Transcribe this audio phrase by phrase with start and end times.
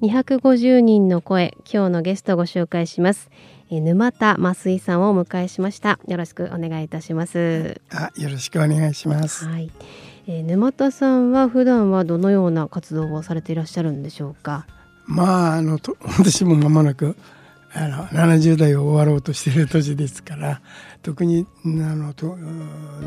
[0.00, 3.30] 250人の声今日のゲストをご紹介します。
[3.70, 5.98] 沼田増井さんをお迎えしました。
[6.06, 7.80] よろしくお願いいたします。
[7.90, 9.44] あよろしくお願いします。
[9.46, 9.70] はい、
[10.28, 14.66] えー、沼田さんは普段はどのような活動をされていらっしゃるんでしょうか？
[15.04, 17.16] まああのと 私も間もなく
[17.80, 20.60] あの70代を終わろうとしている年ですから
[21.02, 22.36] 特にあのと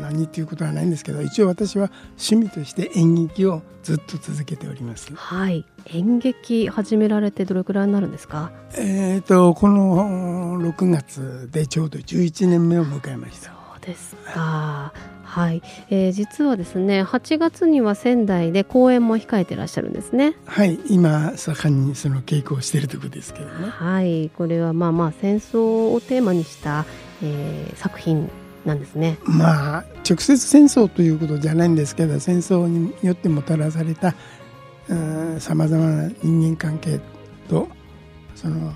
[0.00, 5.12] 何っていうことはないんですけど一応私は趣味として演劇をずっと続けております。
[5.14, 8.50] はい演劇始められてどれくらいになるんですか？
[8.78, 13.61] えっ、とこの6月でちょうど11年目を迎えました。
[13.82, 14.92] ですか。
[15.24, 20.36] はい、えー、実はですね8月には仙台で公演も控えていらっしゃるんですね。
[20.44, 20.78] はい。
[20.88, 23.68] 今盛んにその稽古をしているところですけどね。
[23.68, 24.30] はい。
[24.30, 26.84] これはまあまあ戦争をテーマにした、
[27.22, 28.30] えー、作品
[28.66, 29.18] なんですね。
[29.24, 34.14] まあ直接戦争ということじゃないんですけど戦争によってもたらされた
[35.38, 37.00] さまざまな人間関係
[37.48, 37.68] と
[38.34, 38.72] その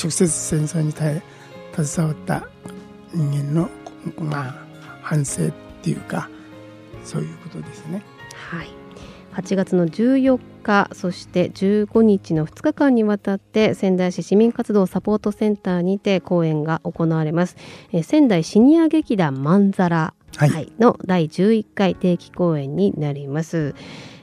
[0.00, 2.48] 直接戦争に携わった
[3.14, 3.70] 人間の
[4.18, 4.54] まあ
[5.02, 5.50] 反省っ
[5.82, 6.28] ていうか
[7.04, 8.02] そういうことですね。
[8.50, 8.68] はい。
[9.34, 17.56] 8月の14日そして15日の2日間にわたって仙台市市民活動サポートセンターにて公演が行われます、
[17.92, 23.74] え仙台シニア劇団まんざら、はい、の第11回定期公演になります。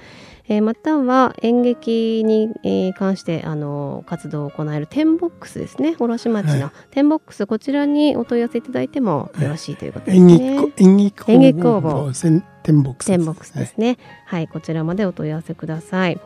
[0.47, 5.97] えー、または演劇に、えー、関してあの活動を行えるテンボックスですね。
[5.99, 10.35] 卸町の、はい、テンボックスこちらにお問い合わせいただいてもよろしいということですね。
[10.77, 12.13] 演劇演劇工房。
[12.63, 16.21] テンボックス、テンボックスですね、はい、はい、こちらまでお問い合わせください。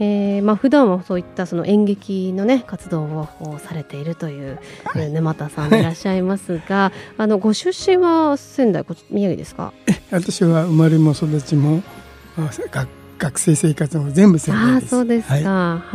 [0.00, 3.28] えーまあ普段はそういったその演劇のね活動を
[3.60, 9.72] されているという、はい、沼田さんでいらっしゃいますがあのご出身は仙台宮城ですか？
[10.10, 11.82] 私は生まれも育ちも
[12.36, 14.94] 学学生生活も全部仙台です。
[14.94, 15.34] あそうですか。
[15.34, 15.42] はい、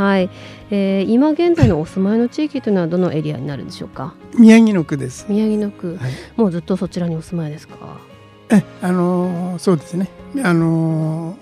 [0.01, 0.29] はい、
[0.71, 4.15] えー、今現在のお住まいの地域というのはどのエリアになるんでしょうか？
[4.37, 5.25] 宮城の区です。
[5.29, 7.75] 宮城の区、はい、もうずっとそちらにお住まいですか？
[8.49, 10.09] え、あのー、そうですね。
[10.43, 11.37] あの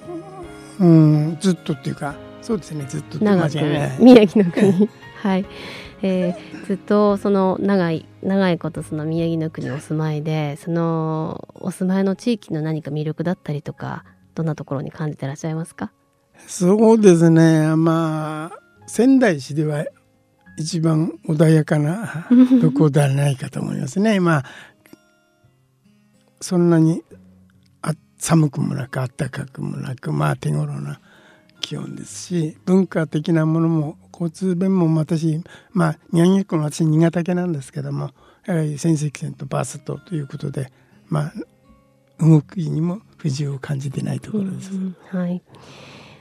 [0.79, 0.85] ー、う
[1.33, 2.85] ん、ずっとっていうか、そうですね。
[2.87, 3.55] ずっと長く
[3.99, 4.89] 宮城の区に
[5.21, 5.45] はい。
[6.03, 14.05] えー、ずっとその長い長いことその宮城の区にお住まいでそのお住まいの地域の何か魅力だったりとか
[14.37, 15.91] どんなところに感じてらっしゃいますか？
[16.47, 17.75] そうですね。
[17.75, 19.83] まあ仙台市では
[20.59, 22.27] 一番穏やかな
[22.61, 24.19] とこではないかと思いますね。
[24.21, 24.45] まあ
[26.39, 27.01] そんなに
[27.81, 30.99] あ寒くもなく暖かくもなくまあ手頃な
[31.61, 38.11] 気温ですし文化的なものも交通便も私まあ宮城県の私新潟県なんですけども
[38.45, 40.71] やはり仙石線とバスとということで
[41.09, 41.33] まあ
[42.19, 44.71] 動きにも不自由を感じてないところです。
[44.71, 45.41] うんうん、はい。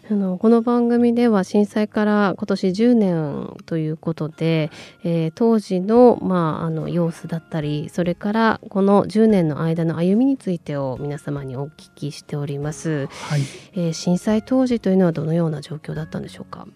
[0.08, 4.70] あのこの番組では震災から今年10年ということで、
[5.02, 13.40] えー、当時の,、まあ、あの様子だったりそれからこの10年の間の歩みについてを皆様にお聞きしております、はい。
[13.72, 16.68] えー、震災当時というのはどのような状況だったんでしょうか？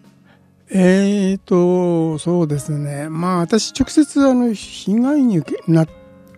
[0.73, 3.09] えーとそうですね。
[3.09, 5.87] まあ私直接あの被害になっ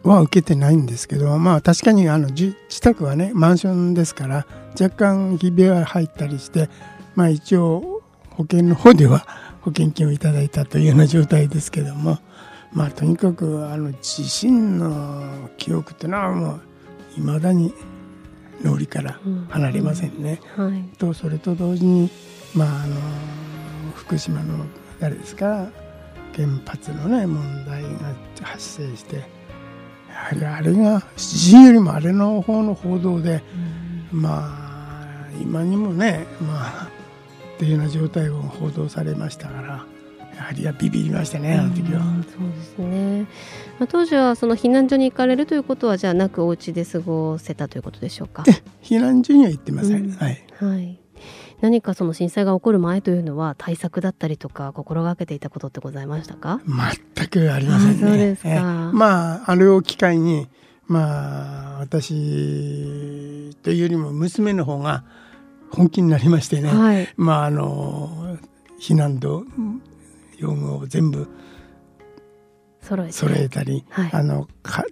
[0.03, 4.45] は受けてないんですけど、まあ確かにあの自宅はね、マンションですから、
[4.79, 6.69] 若干ひびは入ったりして、
[7.15, 8.01] まあ一応
[8.31, 9.25] 保険の方では
[9.61, 12.19] 保険金をいただいたというような状態ですけども、
[12.73, 16.61] まあとにかくあの地震の記憶っていうのはもう
[17.15, 17.73] 未だに
[18.61, 20.41] 脳裏から離れませんね。
[20.57, 22.09] うんうんはい、とそれと同時に、
[22.53, 22.95] まああの
[23.95, 24.65] 福島の
[24.99, 25.67] 誰ですか？
[26.35, 27.89] 原発のね問題が
[28.41, 29.42] 発生して。
[30.13, 33.43] はりあれが地震よりもあれの方の報道で、
[34.13, 36.89] うん、まあ今にもねまあ
[37.55, 39.85] っていうような状態を報道されましたから
[40.35, 43.21] やはりビビりましたねあの時は、そうですね、
[43.79, 48.43] まあ、当時はその避難所に行かれるということはじゃあなくお家で過ごせたということでしょうか？
[48.81, 50.99] 避難所には行ってません、うん、はい、はい
[51.63, 56.59] 何かその震災が起こる前というのは対策だったりとか心がけていたことってございましたか？
[57.15, 57.97] 全くありませんね。
[58.05, 58.91] そうですか。
[58.93, 60.49] まあ、あれを機会に、
[60.87, 65.05] まあ、私というよりも娘の方が
[65.71, 68.37] 本気になりましてね、はい、まあ、あの、
[68.81, 69.45] 避難と
[70.37, 71.29] 用具を全部
[72.81, 74.83] 揃えたり、はい、あの、か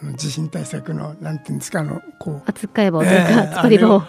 [0.00, 3.60] あの地震対策のなんていうんですかあのこう扱い棒というか、えー、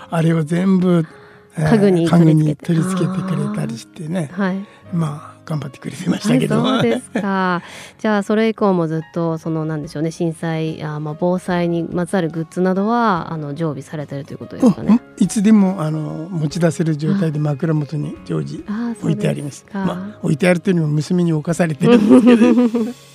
[0.11, 1.26] あれを全部、えー、
[1.57, 2.07] 家具に
[2.55, 7.63] 取り付けてくれたりしてね、はい、まあ頑張ってくれてましたけど、そうですか。
[7.97, 10.11] じゃあそれ以降もずっとそのなんでしょうね。
[10.11, 18.63] 震災あ、まあ、防災にまつわるグッズなどはあの常備されているということですかね、いつでもあの持ち出せる状態で枕元に常時
[19.01, 19.65] 置いてあります。
[19.73, 22.91] まあ、置いてあるというのも娘に置かされてるんですけど。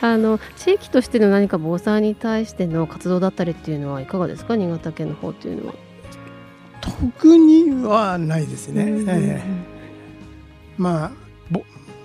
[0.00, 4.54] あの地域としての何か防災に対しての活動だったりっていうのはいかがですか？
[4.54, 5.74] 新潟県の方っていうのは。
[6.90, 8.84] 特にはないですね。
[8.84, 11.10] うんえー、まあ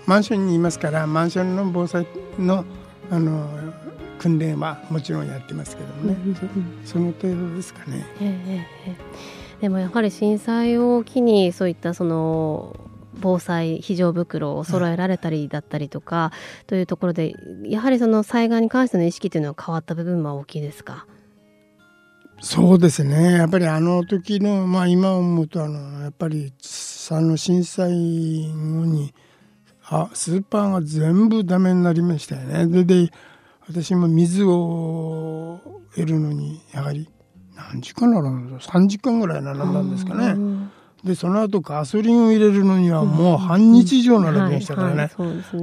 [0.06, 2.06] マンションにいますからマンションの防災
[2.38, 2.66] の
[3.10, 3.48] あの
[4.20, 6.36] 訓練はもちろんやってますけどもね、うん、
[6.86, 8.06] その程度ですかね。
[8.22, 12.76] えーえー、でもやはり震災を機にそういったその
[13.20, 16.32] 防災非常袋を揃えられたりだったりとか、
[16.68, 17.34] というところで
[17.64, 21.06] やはりその災害に関しての意識というのは変わった部分は大きいですか？
[22.44, 23.36] そうですね。
[23.38, 26.54] やっぱりあの時のまあ今思うとあのやっぱり
[27.10, 29.14] あの震災後に
[29.86, 32.68] あスーパーが全部ダメになりましたよね。
[32.68, 33.12] でで
[33.70, 35.62] 私も水を
[35.96, 37.10] 得るのにやはり
[37.56, 40.36] 何時間並んだ3時間ぐらい並んだんですかね。
[41.04, 45.12] でその後ガソリンを入れるのにはもう半日以上並びましたからね,、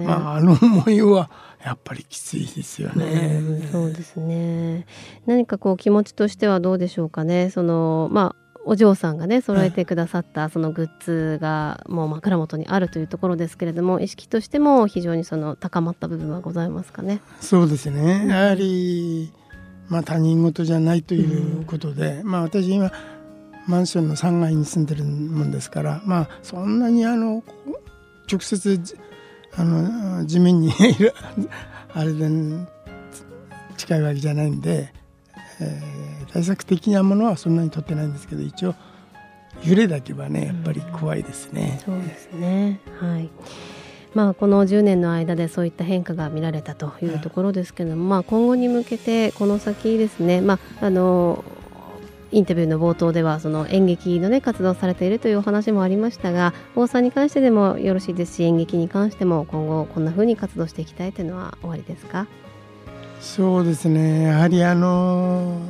[0.04, 1.30] まあ、あの思いは
[1.64, 4.86] やっぱりきついですよね、うん、そうですね。
[5.26, 7.50] 何かこう気持ちとしてはどうでしょうかね。
[7.50, 17.20] そのまあお嬢さんがね揃えてくださったそのグッズがもう枕元にあるというところですけれども意識としても非常にその高まった部分はございますかね。
[17.40, 18.26] そうですね。
[18.28, 19.32] やはり、
[19.88, 22.92] まあ、他人事じゃないということで、うん、まあ私今
[23.70, 27.42] マンションの3階に住んでるもんですからまあそんなにあの
[28.30, 28.80] 直接
[29.54, 31.14] あの地面にい る
[31.94, 32.28] あれで
[33.76, 34.92] 近いわけじゃないんで、
[35.60, 38.74] えー、対策的なものはそんなに取ってないんですけど一応
[39.64, 41.80] 揺れだけはねやっぱり怖いですね。
[41.86, 43.30] うん、そうですねはい
[44.12, 51.44] まあ、この10年の間でそういった変化が見られたというところですけども、まあ、今後に向けてこの先ですね、まあ、あの
[52.32, 62.26] インタビューの冒頭ではその演劇の、ね、活動されているというお話もありましたが防災に関してでもよろしいですし演劇に関しても今後こんなふうに活動していきたいというのは終わりですか？
[63.20, 64.22] そうですね。
[64.22, 65.60] やはりあの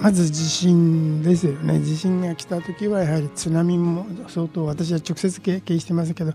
[0.00, 1.80] まず地震ですよね。
[1.80, 6.34] 地震が来た時はやはり津波も相当私は直接経験してますけどい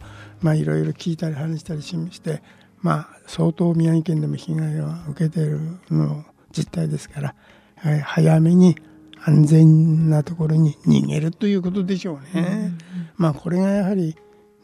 [0.66, 2.42] ろいろ聞いたり話したりして
[2.82, 5.60] まあ相当宮城県でも被害を受けている
[5.92, 7.36] の実態ですから
[7.82, 8.76] 早めに
[9.24, 12.72] 安全なところに逃げるということでしょうね。
[12.96, 14.16] うん、まあこれがやはり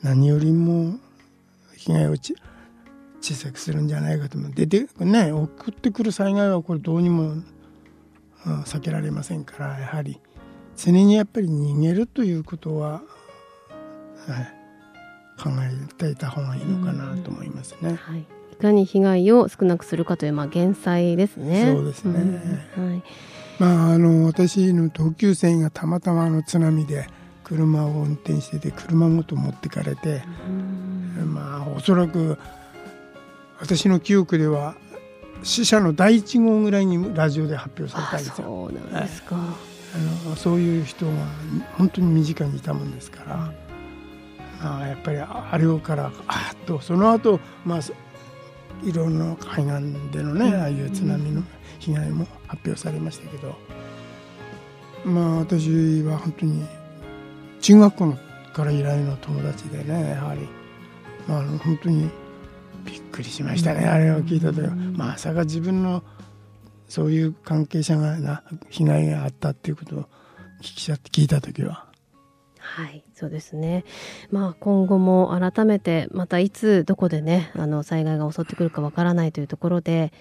[0.01, 0.97] 何よりも
[1.75, 2.35] 被害を小
[3.33, 4.51] さくするんじゃないかと思う。
[4.53, 7.35] 出てね送ってくる災害はこれどうにも
[8.45, 10.19] 避けられませんからやはり
[10.75, 13.01] 常にやっぱり逃げるということは、
[14.27, 17.89] はい、考えていた方がいいのかなと思いますね。
[17.89, 21.71] うんはいいかに被害を少なくするかという、まあ、減災ですね。
[21.73, 22.19] そうですね、
[22.77, 23.03] うん、はい、
[23.59, 27.07] まあ、あの私の同級生がたまたまあの津波で
[27.43, 30.23] 車を運転してて車ごと持ってかれて、
[31.25, 32.37] まあおそらく
[33.59, 34.75] 私の記憶では
[35.43, 38.47] 死者の第一号ぐらいにラジオで発表されたんですよ。
[38.47, 41.11] そうなんですか、あのそういう人が
[41.77, 43.53] 本当に身近にいたもんですから、
[44.81, 47.79] あやっぱりあれからあっとその後まあ
[48.83, 51.43] いろんな海岸でのねああいう津波の
[51.79, 53.55] 被害も発表されましたけど。
[55.05, 56.65] まあ私は本当に
[57.61, 58.13] 中学校
[58.53, 60.47] から以来の友達でねやはり、
[61.27, 62.09] まあ、本当に
[62.85, 66.03] びっくりしましたねあれを聞いた時はまさか自分の
[66.87, 70.01] そういう関係者がな被害があったっていうことを
[70.59, 71.92] 聞きちゃって聞いた時は。
[72.75, 73.85] はい、そうですね。
[74.31, 80.11] まあ今後も改めてまたいつどこでねあの災害が襲ってくるかわからないというところで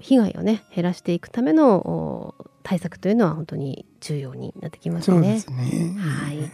[0.00, 5.16] 被害をね減らしていくための対策というのは本当に重要になってきますね。
[5.16, 5.96] そうですね。
[5.98, 6.52] はい。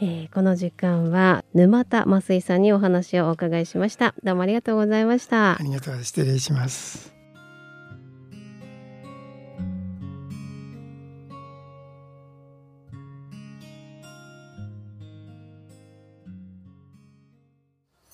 [0.00, 4.14] えー、この時間は沼田増井さんにお話をお伺いしました。
[4.22, 5.58] どうもありがとうございました。
[5.58, 7.13] ありがとう失礼します。